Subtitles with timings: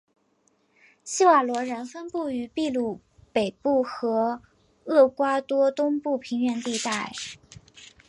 [1.03, 3.01] 希瓦罗人分布于祕鲁
[3.31, 4.41] 北部和
[4.85, 7.11] 厄瓜多东部平原地带。